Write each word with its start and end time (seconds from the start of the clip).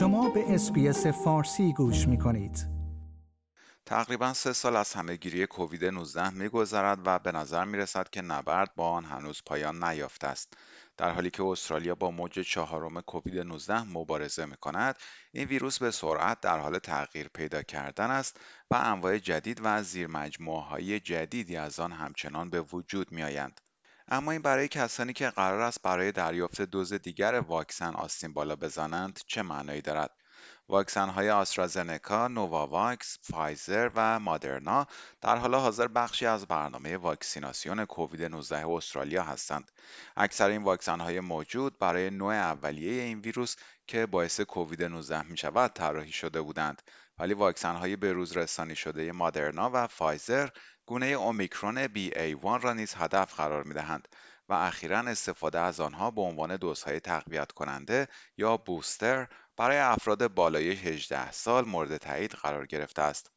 شما 0.00 0.30
به 0.30 0.54
SBS 0.54 1.06
فارسی 1.06 1.72
گوش 1.72 2.08
می 2.08 2.18
کنید. 2.18 2.66
تقریبا 3.86 4.32
سه 4.32 4.52
سال 4.52 4.76
از 4.76 4.92
همهگیری 4.92 5.46
کووید 5.46 5.84
19 5.84 6.30
میگذرد 6.30 6.98
و 7.04 7.18
به 7.18 7.32
نظر 7.32 7.64
می 7.64 7.78
رسد 7.78 8.10
که 8.10 8.22
نبرد 8.22 8.74
با 8.76 8.90
آن 8.90 9.04
هنوز 9.04 9.42
پایان 9.46 9.84
نیافته 9.84 10.26
است. 10.26 10.52
در 10.96 11.10
حالی 11.10 11.30
که 11.30 11.42
استرالیا 11.42 11.94
با 11.94 12.10
موج 12.10 12.40
چهارم 12.40 13.00
کووید 13.00 13.38
19 13.38 13.82
مبارزه 13.82 14.46
می 14.46 14.56
کند، 14.56 14.96
این 15.32 15.48
ویروس 15.48 15.78
به 15.78 15.90
سرعت 15.90 16.40
در 16.40 16.58
حال 16.58 16.78
تغییر 16.78 17.28
پیدا 17.28 17.62
کردن 17.62 18.10
است 18.10 18.40
و 18.70 18.74
انواع 18.74 19.18
جدید 19.18 19.60
و 19.64 19.82
زیر 19.82 20.08
های 20.46 21.00
جدیدی 21.00 21.56
از 21.56 21.80
آن 21.80 21.92
همچنان 21.92 22.50
به 22.50 22.60
وجود 22.60 23.12
می 23.12 23.22
آیند. 23.22 23.60
اما 24.12 24.32
این 24.32 24.42
برای 24.42 24.68
کسانی 24.68 25.12
که 25.12 25.30
قرار 25.30 25.60
است 25.60 25.82
برای 25.82 26.12
دریافت 26.12 26.62
دوز 26.62 26.92
دیگر 26.92 27.34
واکسن 27.34 27.94
آستین 27.94 28.32
بالا 28.32 28.56
بزنند 28.56 29.20
چه 29.26 29.42
معنایی 29.42 29.80
دارد 29.80 30.10
واکسن 30.68 31.08
های 31.08 31.30
آسترازنکا، 31.30 32.28
نوواواکس، 32.28 33.18
فایزر 33.22 33.90
و 33.94 34.18
مادرنا 34.20 34.86
در 35.20 35.36
حال 35.36 35.54
حاضر 35.54 35.88
بخشی 35.88 36.26
از 36.26 36.46
برنامه 36.46 36.96
واکسیناسیون 36.96 37.84
کووید 37.84 38.22
19 38.22 38.66
استرالیا 38.68 39.22
هستند. 39.22 39.70
اکثر 40.16 40.48
این 40.48 40.62
واکسن 40.62 41.00
های 41.00 41.20
موجود 41.20 41.78
برای 41.78 42.10
نوع 42.10 42.34
اولیه 42.34 43.02
این 43.02 43.20
ویروس 43.20 43.56
که 43.86 44.06
باعث 44.06 44.40
کووید 44.40 44.82
19 44.82 45.22
می 45.22 45.36
شود 45.36 45.72
طراحی 45.72 46.12
شده 46.12 46.42
بودند 46.42 46.82
ولی 47.20 47.34
واکسن 47.34 47.76
های 47.76 47.96
به‌روزرسانی 47.96 48.76
شده 48.76 49.12
مادرنا 49.12 49.70
و 49.72 49.86
فایزر 49.86 50.48
گونه 50.86 51.06
اومیکرون 51.06 51.86
BA1 51.86 52.62
را 52.62 52.72
نیز 52.72 52.94
هدف 52.94 53.34
قرار 53.34 53.62
می 53.62 53.74
دهند 53.74 54.08
و 54.48 54.52
اخیرا 54.52 54.98
استفاده 54.98 55.60
از 55.60 55.80
آنها 55.80 56.10
به 56.10 56.20
عنوان 56.20 56.56
دوزهای 56.56 57.00
تقویت 57.00 57.52
کننده 57.52 58.08
یا 58.36 58.56
بوستر 58.56 59.28
برای 59.56 59.78
افراد 59.78 60.34
بالای 60.34 60.70
18 60.70 61.32
سال 61.32 61.64
مورد 61.64 61.96
تایید 61.96 62.30
قرار 62.30 62.66
گرفته 62.66 63.02
است. 63.02 63.30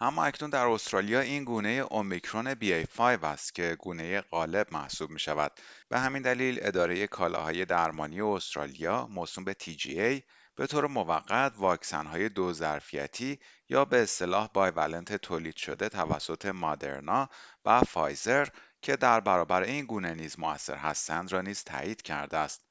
اما 0.00 0.24
اکنون 0.24 0.50
در 0.50 0.66
استرالیا 0.66 1.20
این 1.20 1.44
گونه 1.44 1.68
اومیکرون 1.68 2.54
BA5 2.54 3.00
است 3.00 3.54
که 3.54 3.76
گونه 3.80 4.20
غالب 4.20 4.66
محسوب 4.72 5.10
می 5.10 5.20
شود. 5.20 5.52
به 5.88 5.98
همین 5.98 6.22
دلیل 6.22 6.58
اداره 6.62 7.06
کالاهای 7.06 7.64
درمانی 7.64 8.20
استرالیا 8.20 9.06
موسوم 9.06 9.44
به 9.44 9.56
TGA 9.62 10.22
به 10.56 10.66
طور 10.66 10.86
موقت 10.86 11.52
واکسن 11.56 12.28
دو 12.28 12.52
ظرفیتی 12.52 13.38
یا 13.68 13.84
به 13.84 14.02
اصطلاح 14.02 14.48
بایولنت 14.54 15.16
تولید 15.16 15.56
شده 15.56 15.88
توسط 15.88 16.46
مادرنا 16.46 17.28
و 17.64 17.80
فایزر 17.80 18.48
که 18.82 18.96
در 18.96 19.20
برابر 19.20 19.62
این 19.62 19.84
گونه 19.84 20.14
نیز 20.14 20.38
موثر 20.38 20.76
هستند 20.76 21.32
را 21.32 21.40
نیز 21.40 21.64
تایید 21.64 22.02
کرده 22.02 22.36
است. 22.36 22.64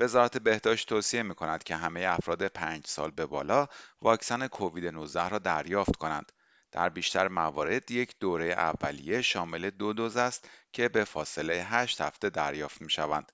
وزارت 0.00 0.38
بهداشت 0.38 0.88
توصیه 0.88 1.22
می 1.22 1.34
کند 1.34 1.62
که 1.62 1.76
همه 1.76 2.00
افراد 2.00 2.46
پنج 2.46 2.86
سال 2.86 3.10
به 3.10 3.26
بالا 3.26 3.68
واکسن 4.02 4.46
کووید 4.46 4.86
19 4.86 5.28
را 5.28 5.38
دریافت 5.38 5.96
کنند. 5.96 6.32
در 6.72 6.88
بیشتر 6.88 7.28
موارد 7.28 7.90
یک 7.90 8.18
دوره 8.20 8.46
اولیه 8.46 9.22
شامل 9.22 9.70
دو 9.70 9.92
دوز 9.92 10.16
است 10.16 10.48
که 10.72 10.88
به 10.88 11.04
فاصله 11.04 11.54
8 11.54 12.00
هفته 12.00 12.30
دریافت 12.30 12.82
می 12.82 12.90
شوند. 12.90 13.32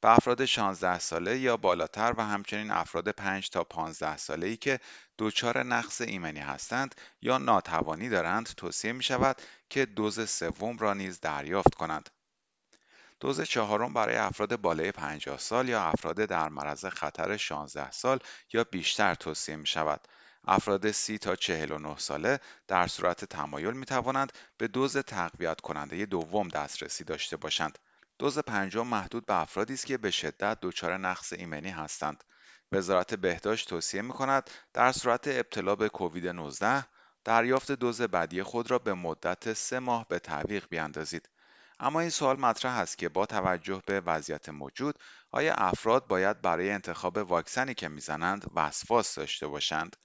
به 0.00 0.10
افراد 0.10 0.44
16 0.44 0.98
ساله 0.98 1.38
یا 1.38 1.56
بالاتر 1.56 2.14
و 2.16 2.24
همچنین 2.24 2.70
افراد 2.70 3.08
5 3.08 3.50
تا 3.50 3.64
15 3.64 4.16
ساله 4.16 4.46
ای 4.46 4.56
که 4.56 4.80
دچار 5.18 5.62
نقص 5.62 6.00
ایمنی 6.00 6.40
هستند 6.40 6.94
یا 7.22 7.38
ناتوانی 7.38 8.08
دارند 8.08 8.46
توصیه 8.46 8.92
می 8.92 9.02
شود 9.02 9.42
که 9.70 9.86
دوز 9.86 10.30
سوم 10.30 10.78
را 10.78 10.94
نیز 10.94 11.20
دریافت 11.20 11.74
کنند. 11.74 12.10
دوز 13.20 13.40
چهارم 13.40 13.92
برای 13.92 14.16
افراد 14.16 14.60
بالای 14.60 14.92
50 14.92 15.38
سال 15.38 15.68
یا 15.68 15.82
افراد 15.82 16.16
در 16.16 16.48
معرض 16.48 16.84
خطر 16.84 17.36
16 17.36 17.90
سال 17.90 18.18
یا 18.52 18.64
بیشتر 18.64 19.14
توصیه 19.14 19.56
می 19.56 19.66
شود. 19.66 20.08
افراد 20.44 20.90
30 20.90 21.18
تا 21.18 21.36
49 21.36 21.98
ساله 21.98 22.40
در 22.68 22.86
صورت 22.86 23.24
تمایل 23.24 23.74
می 23.74 23.86
توانند 23.86 24.32
به 24.58 24.68
دوز 24.68 24.96
تقویت 24.96 25.60
کننده 25.60 26.06
دوم 26.06 26.48
دسترسی 26.48 27.04
داشته 27.04 27.36
باشند. 27.36 27.78
دوز 28.20 28.38
پنجم 28.38 28.86
محدود 28.86 29.26
به 29.26 29.34
افرادی 29.34 29.74
است 29.74 29.86
که 29.86 29.98
به 29.98 30.10
شدت 30.10 30.58
دچار 30.62 30.98
نقص 30.98 31.32
ایمنی 31.32 31.70
هستند. 31.70 32.24
وزارت 32.72 33.14
بهداشت 33.14 33.68
توصیه 33.68 34.02
می 34.02 34.12
کند 34.12 34.50
در 34.72 34.92
صورت 34.92 35.28
ابتلا 35.28 35.76
به 35.76 35.88
کووید 35.88 36.26
19 36.26 36.86
دریافت 37.24 37.72
دوز 37.72 38.02
بعدی 38.02 38.42
خود 38.42 38.70
را 38.70 38.78
به 38.78 38.94
مدت 38.94 39.52
سه 39.52 39.78
ماه 39.78 40.06
به 40.08 40.18
تعویق 40.18 40.66
بیاندازید. 40.70 41.28
اما 41.78 42.00
این 42.00 42.10
سوال 42.10 42.40
مطرح 42.40 42.78
است 42.78 42.98
که 42.98 43.08
با 43.08 43.26
توجه 43.26 43.82
به 43.86 44.00
وضعیت 44.00 44.48
موجود 44.48 44.98
آیا 45.30 45.54
افراد 45.54 46.06
باید 46.06 46.42
برای 46.42 46.70
انتخاب 46.70 47.16
واکسنی 47.16 47.74
که 47.74 47.88
می‌زنند 47.88 48.50
وسواس 48.54 49.14
داشته 49.14 49.46
باشند 49.46 49.96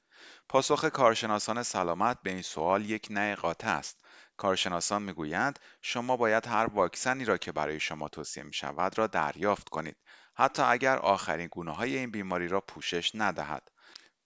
پاسخ 0.50 0.86
کارشناسان 0.86 1.64
سلامت 1.64 2.18
به 2.24 2.30
این 2.30 2.42
سوال 2.42 2.90
یک 2.90 3.08
نه 3.09 3.36
قاطع 3.36 3.78
است 3.78 4.06
کارشناسان 4.38 5.01
می‌گویند 5.01 5.59
شما 5.81 6.18
باید 6.18 6.47
هر 6.47 6.66
واکسنی 6.66 7.25
را 7.25 7.38
که 7.38 7.51
برای 7.51 7.79
شما 7.79 8.09
توصیه 8.09 8.44
می 8.44 8.53
شود 8.53 8.97
را 8.97 9.07
دریافت 9.07 9.69
کنید 9.69 9.97
حتی 10.35 10.62
اگر 10.62 10.97
آخرین 10.97 11.47
گونه 11.47 11.72
های 11.72 11.97
این 11.97 12.12
بیماری 12.12 12.47
را 12.47 12.62
پوشش 12.62 13.12
ندهد 13.16 13.72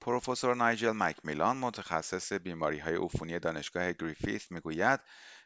پروفسور 0.01 0.55
نایجل 0.55 0.91
مکمیلان 0.91 1.57
متخصص 1.57 2.33
بیماری 2.33 2.79
های 2.79 2.95
عفونی 2.95 3.39
دانشگاه 3.39 3.93
گریفیث 3.93 4.51
می‌گوید 4.51 4.99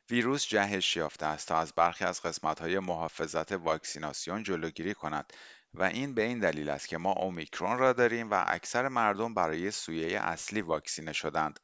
ویروس 0.09 0.47
جهش 0.47 0.95
یافته 0.95 1.25
است 1.25 1.47
تا 1.47 1.57
از 1.57 1.73
برخی 1.73 2.05
از 2.05 2.21
های 2.59 2.79
محافظت 2.79 3.51
واکسیناسیون 3.51 4.43
جلوگیری 4.43 4.93
کند 4.93 5.33
و 5.73 5.83
این 5.83 6.13
به 6.13 6.21
این 6.23 6.39
دلیل 6.39 6.69
است 6.69 6.87
که 6.87 6.97
ما 6.97 7.11
اومیکرون 7.11 7.77
را 7.77 7.93
داریم 7.93 8.31
و 8.31 8.43
اکثر 8.47 8.87
مردم 8.87 9.33
برای 9.33 9.71
سویه 9.71 10.19
اصلی 10.19 10.61
واکسینه 10.61 11.13
شدند. 11.13 11.59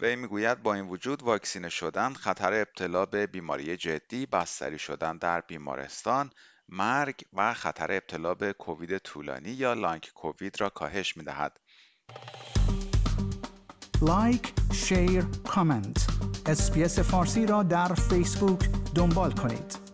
وی 0.00 0.16
می‌گوید 0.16 0.62
با 0.62 0.74
این 0.74 0.88
وجود 0.88 1.22
واکسینه 1.22 1.68
شدن 1.68 2.12
خطر 2.12 2.52
ابتلا 2.52 3.06
به 3.06 3.26
بیماری 3.26 3.76
جدی، 3.76 4.26
بستری 4.26 4.78
شدن 4.78 5.18
در 5.18 5.40
بیمارستان، 5.40 6.30
مرگ 6.68 7.20
و 7.32 7.54
خطر 7.54 7.92
ابتلا 7.92 8.34
به 8.34 8.52
کووید 8.52 8.98
طولانی 8.98 9.50
یا 9.50 9.72
لانگ 9.72 10.10
کووید 10.14 10.60
را 10.60 10.68
کاهش 10.68 11.16
می‌دهد. 11.16 11.60
like، 14.02 14.52
share، 14.72 15.24
comment. 15.48 16.06
SBS 16.46 16.98
فارسی 16.98 17.46
را 17.46 17.62
در 17.62 17.94
فیسبوک 17.94 18.70
دنبال 18.94 19.32
کنید. 19.32 19.87